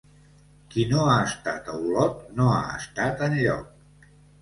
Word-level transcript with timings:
Qui 0.71 0.85
no 0.93 1.03
ha 1.09 1.17
estat 1.27 1.71
a 1.73 1.77
Olot, 1.83 2.19
no 2.41 2.51
ha 2.57 2.65
estat 2.83 3.25
enlloc. 3.31 4.13